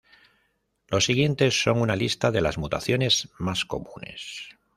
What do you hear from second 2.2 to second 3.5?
de las mutaciones